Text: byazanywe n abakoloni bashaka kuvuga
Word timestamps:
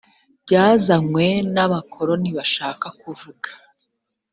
byazanywe 0.43 1.25
n 1.53 1.55
abakoloni 1.65 2.29
bashaka 2.37 2.87
kuvuga 3.01 3.49